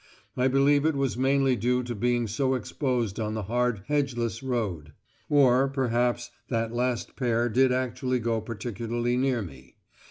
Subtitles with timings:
[0.35, 4.93] I believe it was mainly due to being so exposed on the hard hedgeless road;
[5.29, 9.75] or, perhaps that last pair did actually go particularly near me.